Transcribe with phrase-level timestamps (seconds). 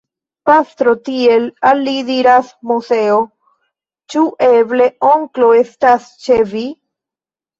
[0.49, 3.19] Pastro, tiel al li diras Moseo,
[4.13, 6.65] ĉu eble onklo estas ĉe vi?